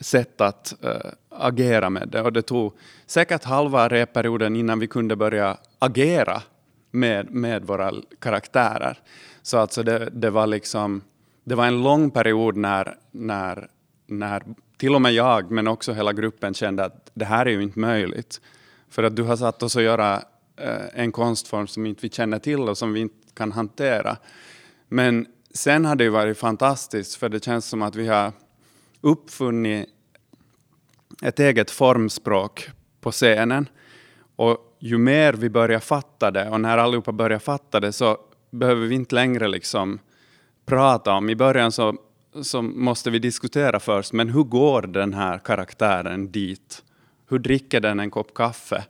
[0.00, 2.22] sätt att äh, agera med det.
[2.22, 6.42] Och det tog säkert halva reperioden innan vi kunde börja agera
[6.90, 8.98] med, med våra karaktärer.
[9.42, 11.02] Så alltså det, det, var liksom,
[11.44, 13.68] det var en lång period när, när,
[14.06, 14.42] när
[14.76, 17.78] till och med jag, men också hela gruppen kände att det här är ju inte
[17.78, 18.40] möjligt.
[18.88, 20.22] För att du har satt oss att göra
[20.56, 24.16] eh, en konstform som inte vi känner till och som vi inte kan hantera.
[24.88, 28.32] Men sen har det ju varit fantastiskt, för det känns som att vi har
[29.00, 29.88] uppfunnit
[31.22, 32.68] ett eget formspråk
[33.00, 33.68] på scenen.
[34.36, 38.18] Och ju mer vi börjar fatta det, och när allihopa börjar fatta det, så
[38.50, 39.98] behöver vi inte längre liksom
[40.66, 41.30] prata om.
[41.30, 41.96] I början så,
[42.42, 46.84] så måste vi diskutera först, men hur går den här karaktären dit?
[47.28, 48.84] Hur dricker den en kopp kaffe?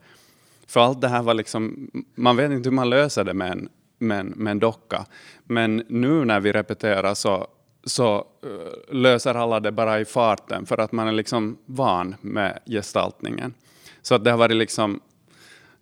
[0.66, 3.68] För allt det här var liksom, man vet inte hur man löser det med en,
[3.98, 5.06] med en, med en docka.
[5.44, 7.46] Men nu när vi repeterar så,
[7.84, 12.58] så uh, löser alla det bara i farten, för att man är liksom van med
[12.66, 13.54] gestaltningen.
[14.02, 15.00] Så att det har varit liksom,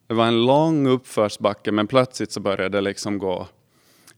[0.07, 3.46] det var en lång uppförsbacke, men plötsligt så började det liksom gå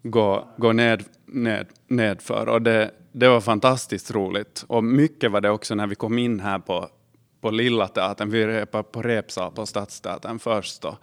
[0.04, 2.48] gå, gå ned, ned, nedför.
[2.48, 4.64] Och det, det var fantastiskt roligt.
[4.68, 6.88] Och mycket var det också när vi kom in här på,
[7.40, 8.30] på Lilla teatern.
[8.30, 10.82] Vi repade på repsal på Stadsteatern först.
[10.82, 10.98] Då.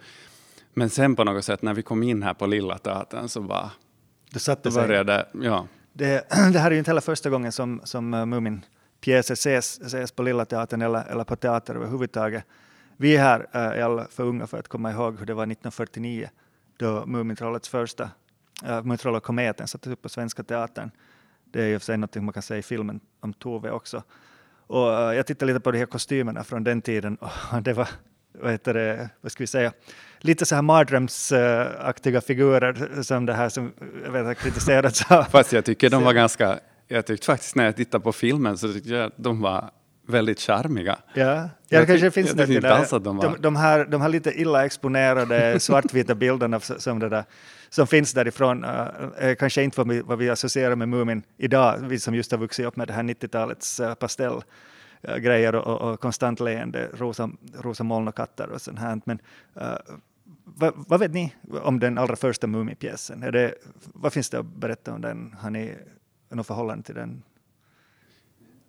[0.74, 3.70] Men sen på något sätt när vi kom in här på Lilla teatern så var
[4.30, 4.86] det satte sig.
[4.86, 5.66] började, ja.
[5.92, 10.12] Det, det här är ju inte heller första gången som, som uh, Mumin-pjäser ses, ses
[10.12, 12.44] på Lilla teatern eller, eller på teater överhuvudtaget.
[12.96, 15.42] Vi är här uh, är alla för unga för att komma ihåg hur det var
[15.42, 16.28] 1949
[16.76, 18.10] då Mumintrollets första
[18.64, 20.90] äh, Mutroll och kometen sattes upp på Svenska Teatern.
[21.52, 24.02] Det är ju för något man kan säga i filmen om Tove också.
[24.66, 27.88] Och äh, jag tittade lite på de här kostymerna från den tiden och det var,
[28.40, 29.72] vad heter det, vad ska vi säga,
[30.18, 33.72] lite så här mardrömsaktiga figurer som det här som
[34.04, 35.22] jag vet har kritiserats av.
[35.30, 38.72] Fast jag tycker de var ganska, jag tyckte faktiskt när jag tittade på filmen så
[38.72, 39.70] tyckte jag att de var
[40.06, 40.98] väldigt charmiga.
[41.14, 42.74] Ja, ja det kanske finns jag det.
[42.74, 43.24] Att de, var...
[43.24, 47.24] de, de, här, de här lite illa exponerade svartvita bilderna som, det där,
[47.72, 51.98] som finns därifrån uh, kanske inte vad vi, vad vi associerar med Mumin idag, vi
[51.98, 56.40] som just har vuxit upp med det här 90-talets uh, pastellgrejer och, och, och, konstant
[56.40, 59.00] leende, rosa, rosa moln och katter och sånt här.
[59.04, 59.18] Men
[59.56, 59.62] uh,
[60.44, 63.24] vad, vad, vet ni om den allra första Mumipjäsen?
[63.84, 65.36] vad finns det att berätta om den?
[65.40, 65.74] Har ni
[66.28, 67.22] något förhållande till den?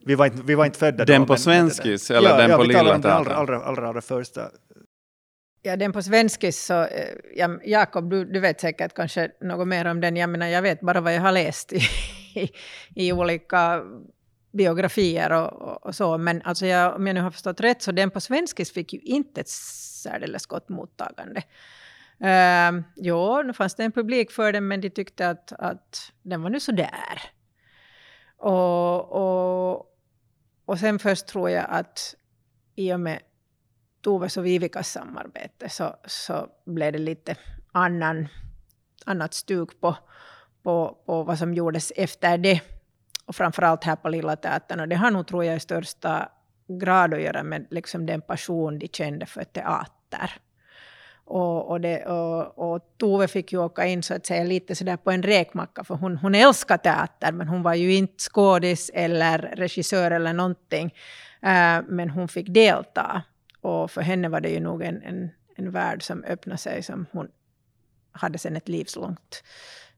[0.05, 2.57] Vi var inte, vi var inte födda Den då, på svenskis eller ja, den ja,
[2.57, 3.11] på Lilla Teatern?
[3.11, 4.49] Allra, allra, allra, allra första.
[5.65, 9.85] Ja, den på svenskis så, eh, ja, Jakob, du, du vet säkert kanske något mer
[9.85, 10.15] om den.
[10.15, 11.79] Jag menar, jag vet bara vad jag har läst i,
[12.35, 12.51] i,
[12.95, 13.83] i olika
[14.51, 16.17] biografier och, och, och, så.
[16.17, 18.99] Men alltså jag, om jag nu har förstått rätt så den på svenskis fick ju
[18.99, 21.43] inte ett särdeles gott mottagande.
[22.23, 26.41] Uh, jo, nu fanns det en publik för den men de tyckte att, att den
[26.41, 27.21] var nu sådär.
[28.37, 29.85] Och, och,
[30.65, 32.15] och sen först tror jag att
[32.75, 33.19] i och med
[34.03, 37.35] Toves och Vivikas samarbete så, så blev det lite
[37.71, 38.27] annan,
[39.05, 39.95] annat stuk på,
[40.63, 42.61] på, på vad som gjordes efter det.
[43.25, 44.79] Och framförallt här på Lilla Teatern.
[44.79, 46.29] Och det har nog, tror jag, i största
[46.67, 50.31] grad att göra med liksom den passion de kände för teater.
[51.25, 54.97] Och, och, det, och, och Tove fick ju åka in så att säga lite sådär
[54.97, 59.37] på en räkmacka, för hon, hon älskar teater, men hon var ju inte skådis eller
[59.37, 60.85] regissör eller någonting.
[61.43, 63.23] Uh, men hon fick delta.
[63.63, 67.05] Och för henne var det ju nog en, en, en värld som öppnade sig, som
[67.11, 67.27] hon
[68.11, 69.43] hade sen ett livslångt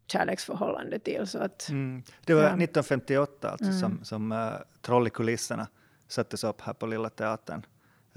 [0.07, 1.27] kärleksförhållande till.
[1.27, 2.03] Så att, mm.
[2.25, 2.47] Det var ja.
[2.47, 3.79] 1958 alltså, mm.
[3.79, 5.67] som, som uh, Troll i kulisserna
[6.07, 7.65] sattes upp här på Lilla Teatern.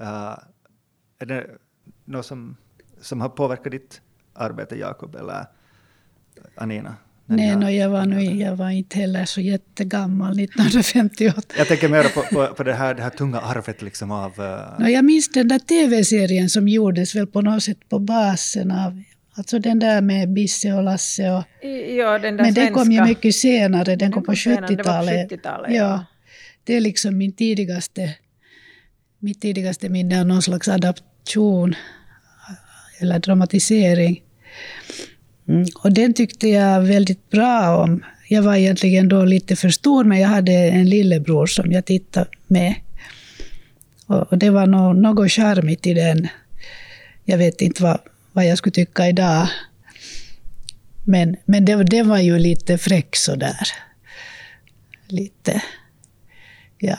[0.01, 0.37] Uh,
[1.19, 1.47] är det
[2.05, 2.57] något som
[3.01, 4.01] som har påverkat ditt
[4.33, 5.45] arbete, Jakob eller
[6.55, 6.95] Anina?
[7.29, 11.41] Nej, no, jag, var nu, jag var inte heller så jättegammal 1958.
[11.57, 14.39] Jag tänker mer på, på, på det, här, det här tunga arvet liksom av...
[14.39, 14.79] Uh...
[14.79, 19.03] No, jag minns den där tv-serien som gjordes väl på något sätt på basen av
[19.39, 21.43] Alltså den där med Bisse och Lasse och...
[21.97, 22.61] Ja, den där Men svenska.
[22.61, 25.29] den kom ju mycket senare, den, den kom på 70-talet.
[25.29, 25.69] 70 ja.
[25.69, 26.05] ja.
[26.63, 28.15] Det är liksom min tidigaste,
[29.19, 31.75] mitt tidigaste minne av någon slags adaption
[32.99, 34.21] eller dramatisering.
[35.49, 38.03] Mm, och den tyckte jag väldigt bra om.
[38.27, 42.29] Jag var egentligen då lite för stor, men jag hade en lillebror som jag tittade
[42.47, 42.75] med.
[44.05, 46.27] Och, det var no, något charmigt i den.
[47.25, 47.99] Jag vet inte vad,
[48.31, 49.47] vad jag skulle tycka idag.
[51.03, 53.67] Men, men det, det var ju lite fräck sådär.
[55.07, 55.61] Lite,
[56.77, 56.97] ja.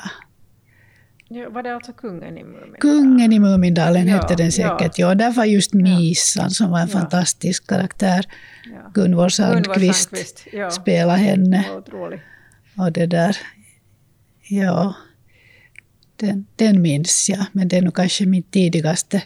[1.32, 2.80] Ja, var det alltså kungen i Mumindalen?
[2.80, 4.98] Kungen i Mumindalen Ja, hette den säkert.
[4.98, 5.14] Ja.
[5.14, 6.98] där var just Misan som var en Ja.
[6.98, 8.24] fantastisk karaktär.
[8.72, 8.90] Ja.
[8.94, 10.70] Gunvor Sandqvist Sandqvist, ja.
[10.70, 11.64] spelade henne.
[12.76, 13.36] Och det där,
[14.48, 14.94] ja,
[16.16, 17.44] den, den minns jag.
[17.52, 19.22] Men det är nog kanske min tidigaste.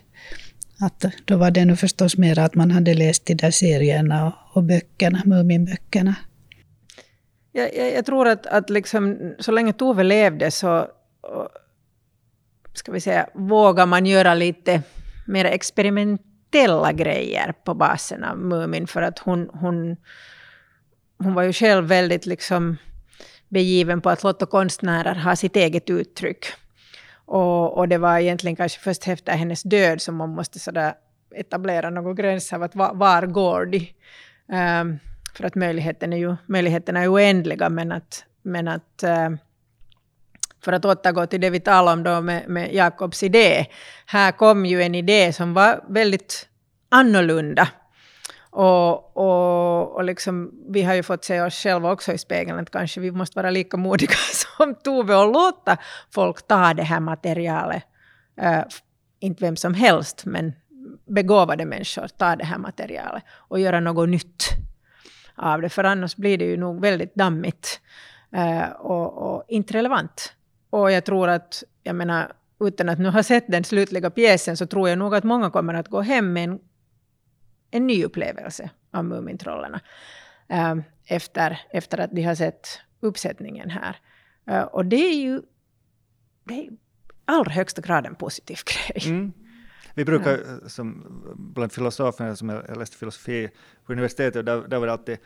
[0.80, 4.56] Att då var det nog förstås mer att man hade läst de där serierna och,
[4.56, 6.14] och böckerna, Muminböckerna.
[7.52, 10.86] Jag, jag, jag tror att, att liksom, så länge Tove levde så
[11.22, 11.48] och,
[12.74, 14.82] ska vi säga, vågar man göra lite
[15.26, 18.86] mer experimentella grejer på basen av Mumin.
[18.86, 19.96] För att hon, hon,
[21.18, 22.76] hon var ju själv väldigt liksom
[23.48, 26.46] begiven på att låta konstnärer ha sitt eget uttryck.
[27.26, 30.94] Och, och det var egentligen kanske först efter hennes död som man måste sådär
[31.34, 33.78] etablera någon gräns av att var, var går de?
[34.46, 34.98] Um,
[35.34, 39.36] för att möjligheten är ju, möjligheterna är oändliga, men att, men att uh,
[40.64, 43.66] för att återgå till det vi talade om då med, med Jakobs idé.
[44.06, 46.48] Här kom ju en idé som var väldigt
[46.88, 47.68] annorlunda.
[48.50, 52.70] Och, och, och liksom, vi har ju fått se oss själva också i spegeln att
[52.70, 54.16] kanske vi måste vara lika modiga
[54.58, 55.76] som Tove och låta
[56.10, 57.82] folk ta det här materialet.
[58.42, 58.62] Uh,
[59.20, 60.52] inte vem som helst, men
[61.06, 64.44] begåvade människor ta det här materialet och göra något nytt
[65.34, 65.68] av det.
[65.68, 67.80] För annars blir det ju nog väldigt dammigt
[68.36, 70.32] uh, och, och inte relevant.
[70.74, 74.66] Och jag tror att, jag menar, utan att nu ha sett den slutliga pjäsen så
[74.66, 76.58] tror jag nog att många kommer att gå hem med en,
[77.70, 79.80] en ny upplevelse av Mumintrollerna.
[80.52, 83.96] Uh, ehm, efter, efter att de har sett uppsättningen här.
[84.50, 85.42] Uh, och det är ju
[86.44, 86.70] det är i
[87.24, 89.12] allra högsta grad en positiv grej.
[89.12, 89.32] Mm.
[89.94, 91.06] Vi brukar, eh, som
[91.36, 93.50] bland filosoferna, som jag läste filosofi
[93.86, 95.18] på universitetet, där, där var det alltid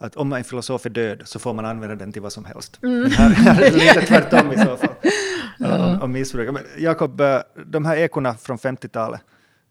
[0.00, 2.78] att om en filosof är död så får man använda den till vad som helst.
[2.82, 3.00] Mm.
[3.00, 4.94] Men här, här är det lite tvärtom i så fall.
[5.58, 6.00] ja.
[6.00, 6.52] Om missbruk.
[6.52, 7.22] Men Jakob,
[7.66, 9.20] de här ekorna från 50-talet,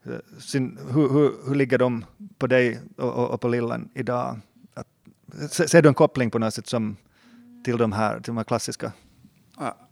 [0.03, 2.05] hur, hur, hur ligger de
[2.37, 4.39] på dig och, och, och på Lillan idag?
[4.73, 4.87] Att,
[5.51, 6.97] ser du en koppling på något sätt som,
[7.65, 8.91] till de här, till de här klassiska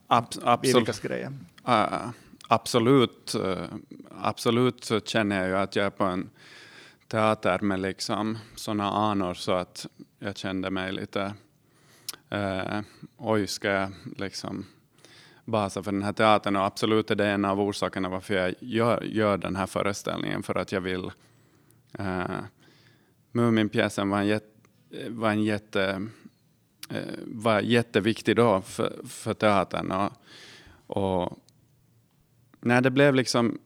[0.07, 1.01] Ab absolut.
[1.01, 1.33] grejer?
[1.67, 2.09] Uh,
[2.47, 3.65] absolut, uh,
[4.21, 6.29] absolut så känner jag ju att jag är på en
[7.07, 9.87] teater med liksom sådana anor så att
[10.19, 11.33] jag kände mig lite,
[12.29, 12.79] eh,
[13.17, 14.65] oj ska jag liksom
[15.45, 19.03] basa för den här teatern och absolut är det en av orsakerna varför jag gör,
[19.03, 21.11] gör den här föreställningen för att jag vill
[21.99, 22.39] eh,
[23.31, 24.53] Muminpjäsen var en, jätt,
[25.09, 26.07] var en jätte
[26.89, 29.91] eh, var jätteviktig då för, för teatern.
[29.91, 30.11] Och,
[30.87, 31.39] och
[32.59, 33.59] när det blev liksom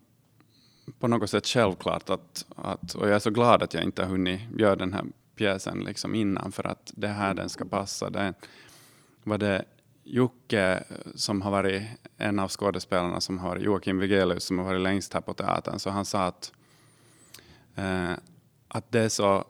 [1.00, 4.10] på något sätt självklart att, att, och jag är så glad att jag inte har
[4.10, 5.06] hunnit göra den här
[5.42, 8.10] pjäsen liksom innan för att det här den ska passa.
[8.10, 8.34] Det
[9.24, 9.66] var det
[10.04, 10.84] Jocke
[11.16, 11.84] som har varit
[12.18, 15.90] en av skådespelarna som har Joakim Vigelius som har varit längst här på teatern, så
[15.90, 16.52] han sa att,
[17.76, 18.12] eh,
[18.68, 19.46] att det är så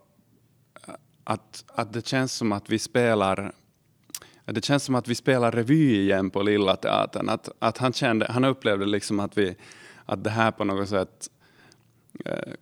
[1.23, 3.54] att, att det känns som att vi spelar
[4.45, 7.30] det känns som att vi spelar revy igen på Lilla Teatern.
[7.30, 9.56] Att, att han, kände, han upplevde liksom att, vi,
[10.06, 11.30] att det här på något sätt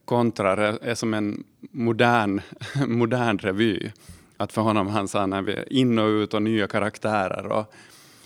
[0.05, 2.41] kontrar är, är, som en modern,
[2.87, 3.91] modern revy.
[4.37, 7.45] Att för honom, han sa när vi är in och ut och nya karaktärer.
[7.45, 7.73] Och,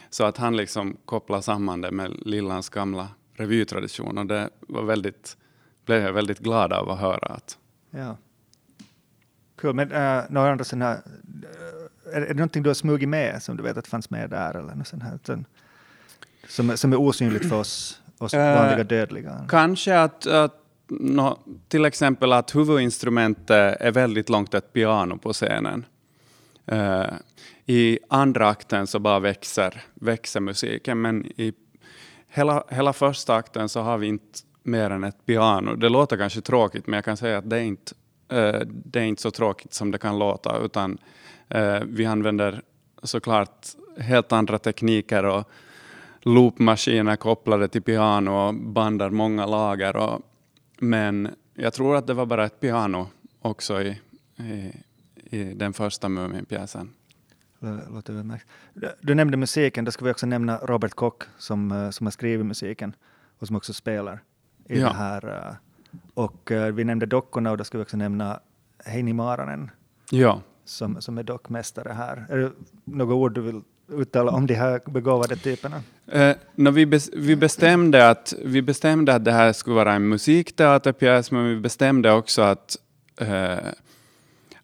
[0.10, 4.18] så att han liksom kopplar samman det med Lillans gamla revytradition.
[4.18, 5.38] Och det var väldigt,
[5.86, 7.34] blev jag väldigt glad av att höra.
[7.34, 7.58] Att,
[7.92, 8.18] ja.
[9.56, 11.02] Kul, men uh, några andra sådana här,
[12.14, 14.58] är, är det någonting du har smugit med som du vet att fanns med där
[14.58, 15.20] eller något sånt här,
[16.48, 19.46] som, som är osynligt för oss, oss vanliga uh, dödliga?
[19.50, 20.63] Kanske att, att
[21.00, 25.86] no, till exempel att huvudinstrumentet är väldigt långt ett piano på scenen.
[26.72, 27.14] Uh,
[27.66, 31.54] I andra akten så bara växer, växer musiken, men i
[32.28, 35.76] hela, hela första akten så har vi inte mer än ett piano.
[35.76, 37.94] Det låter kanske tråkigt, men jag kan säga att det är inte
[38.30, 40.98] eh, det är inte så tråkigt som det kan låta, utan
[41.50, 42.62] eh, vi använder
[43.04, 43.68] såklart
[43.98, 45.50] helt andra tekniker och
[46.22, 49.96] loopmaskiner kopplade till piano och bandar många lager.
[49.96, 50.22] Och,
[50.84, 53.08] men jag tror att det var bara ett piano
[53.42, 54.02] också i,
[54.38, 54.74] i,
[55.24, 56.94] i den första Muminpjäsen.
[59.02, 62.96] Du nämnde musiken, då ska vi också nämna Robert Koch som, som har skrivit musiken
[63.40, 64.24] och som också spelar
[64.66, 64.88] i ja.
[64.88, 65.58] det här
[66.14, 68.40] och uh, vi nämnde dockorna och då ska vi också nämna
[68.86, 69.72] Heini Maranen
[70.12, 70.42] Ja.
[70.66, 72.26] som, som är dockmästare här.
[72.30, 72.52] Är det
[72.84, 73.62] några ord du vill
[73.94, 75.82] uttala om de här begåvade typerna?
[76.08, 80.10] Eh, no, vi, bes, vi, bestämde att, vi bestämde att det här skulle vara en
[80.10, 82.78] musikteaterpjäs, men vi bestämde också att,
[83.18, 83.58] eh,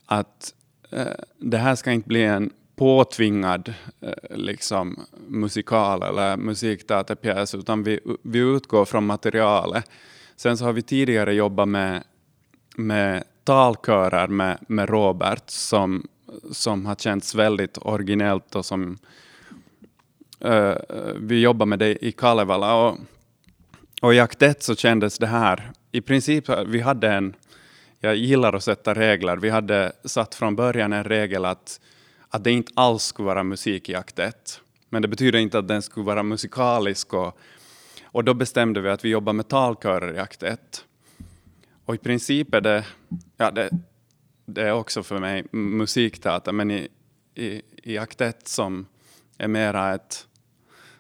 [0.05, 0.53] att
[0.91, 1.05] eh,
[1.38, 8.39] det här ska inte bli en påtvingad eh, liksom, musikal eller musikteaterpjäs, utan vi, vi
[8.39, 9.89] utgår från materialet.
[10.36, 12.03] Sen så har vi tidigare jobbat med,
[12.77, 16.07] med talkörer med, med Robert som,
[16.51, 18.97] som har känts väldigt originellt och som
[20.45, 20.73] uh,
[21.15, 22.75] vi jobbar med det i Kalevala.
[22.75, 22.97] Och,
[24.01, 27.36] och i akt ett så kändes det här, i princip, vi hade en,
[27.99, 31.80] jag gillar att sätta regler, vi hade satt från början en regel att,
[32.30, 34.61] att det inte alls skulle vara musik i akt ett.
[34.89, 37.39] Men det betyder inte att den skulle vara musikalisk och,
[38.03, 40.86] och då bestämde vi att vi jobbar med talkörer i akt ett.
[41.86, 42.86] Och i princip är det,
[43.38, 43.69] ja det,
[44.54, 46.88] det är också för mig musikteater, men i,
[47.36, 48.86] i, i akt 1 som
[49.38, 50.28] är mera ett,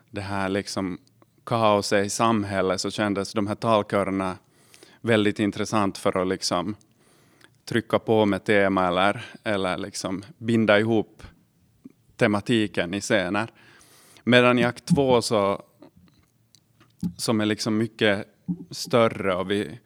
[0.09, 0.97] det här liksom
[1.43, 4.37] kaoset i samhället så kändes de här talkörerna
[5.01, 6.75] väldigt intressant för att liksom
[7.65, 11.23] trycka på med tema eller, eller liksom binda ihop
[12.15, 13.51] tematiken i scener.
[14.23, 15.61] Medan i akt 2 så,
[17.17, 18.27] som är liksom mycket
[18.71, 19.79] större och vi,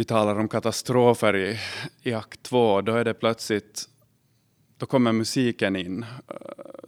[0.00, 1.58] vi talar om katastrofer i,
[2.02, 3.88] i akt två, då är det plötsligt,
[4.76, 6.36] då kommer musiken in eh,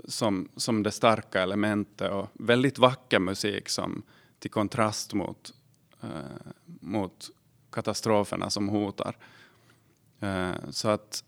[0.04, 4.02] som, som det starka elementet och väldigt vacker musik som
[4.38, 5.54] till kontrast mot,
[6.02, 6.08] eh,
[6.80, 7.30] mot
[7.72, 9.16] katastroferna som hotar.
[10.20, 11.24] Eh, så att,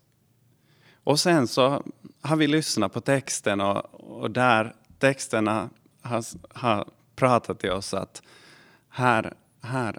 [1.05, 1.83] och sen så
[2.21, 5.71] har vi lyssnat på texten och, och där texterna
[6.03, 6.25] har,
[6.59, 8.23] har pratat till oss att
[8.89, 9.99] här, här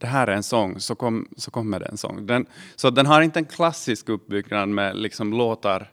[0.00, 2.26] det här är en sång, så, kom, så kommer det en sång.
[2.26, 2.46] Den,
[2.76, 5.90] så den har inte en klassisk uppbyggnad med liksom låtar,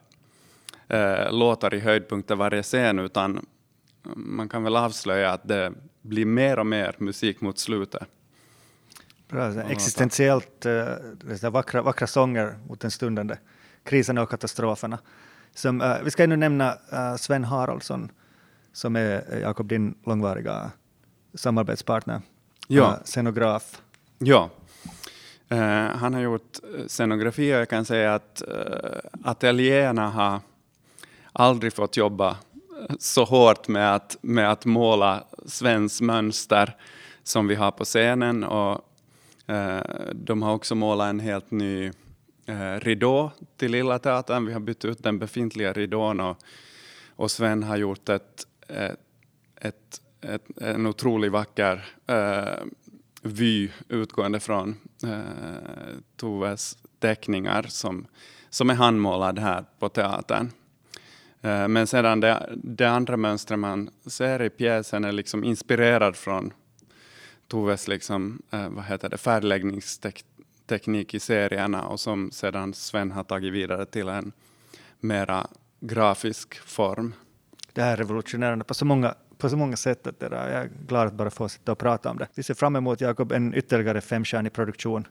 [0.88, 3.46] eh, låtar i höjdpunkter varje scen, utan
[4.16, 8.04] man kan väl avslöja att det blir mer och mer musik mot slutet.
[9.30, 13.38] Bra, existentiellt äh, vackra, vackra sånger mot den stundande
[13.84, 15.00] krisen och katastroferna.
[15.54, 18.12] Som, äh, vi ska ännu nämna äh, Sven Haraldsson,
[18.74, 20.72] som är Jakob din långvariga
[21.34, 22.22] samarbetspartner,
[22.68, 23.00] ja.
[23.06, 23.82] scenograf
[24.20, 24.50] Ja.
[25.52, 25.60] Uh,
[25.96, 30.40] han har gjort eh, scenografi och jag kan säga att uh, ateljéerna har
[31.34, 32.38] aldrig fått jobba
[33.00, 36.76] så hårt med att, med att måla Svens mönster
[37.24, 38.44] som vi har på scenen.
[38.44, 38.86] Och,
[39.50, 39.82] uh,
[40.14, 41.92] de har också målat en helt ny
[42.50, 44.46] uh, ridå till Lilla Teatern.
[44.46, 46.38] Vi har bytt ut den befintliga ridån och,
[47.16, 49.00] och Sven har gjort ett, ett,
[49.62, 51.86] ett, ett en otroligt vacker
[53.22, 58.08] vy utgående från eh, Toves teckningar som,
[58.50, 60.52] som är handmålad här på teatern.
[61.42, 66.54] Eh, men sedan det, det andra mönstret man ser i pjäsen är liksom inspirerad från
[67.48, 73.54] Toves liksom, eh, vad heter det, färgläggningsteknik i serierna och som sedan Sven har tagit
[73.54, 74.32] vidare till en
[75.00, 75.48] mera
[75.80, 77.14] grafisk form.
[77.74, 80.08] Det här är revolutionerande på så många på så många sätt.
[80.08, 80.52] Att det där.
[80.52, 82.28] Jag är glad att bara få sitta och prata om det.
[82.36, 85.08] Vi ser fram emot, Jakob, en ytterligare femstjärnig produktion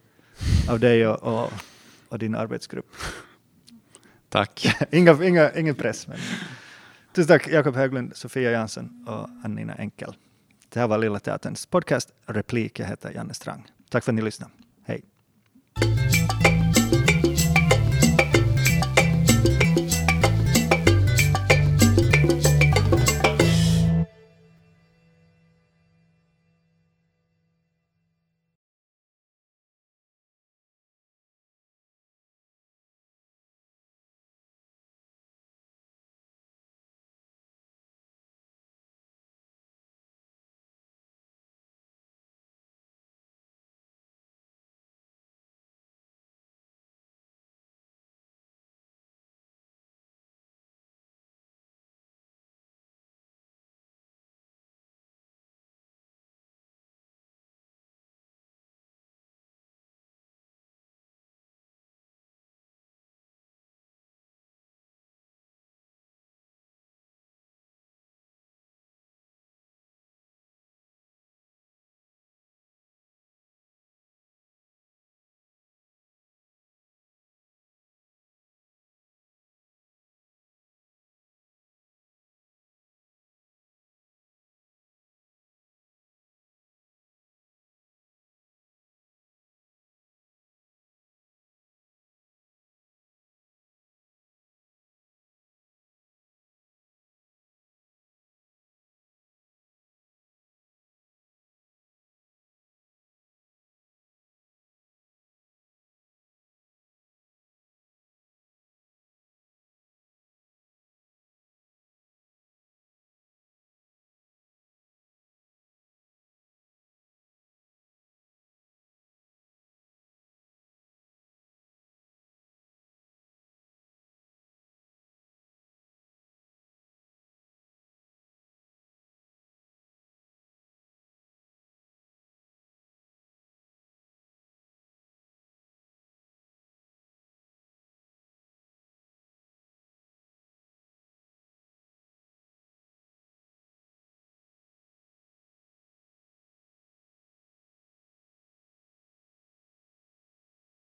[0.71, 1.53] av dig och, och,
[2.09, 2.87] och, din arbetsgrupp.
[4.29, 4.77] Tack.
[4.91, 6.09] inga, inga, ingen press.
[6.09, 6.19] Men.
[7.13, 10.17] Tusen tack, Jakob Höglund, Sofia Jansson och Annina Enkel.
[10.69, 12.79] Det här var Lilla Teaterns podcast Replik.
[12.79, 13.67] Jag heter Janne Strang.
[13.91, 14.53] Tack för att ni lyssnade.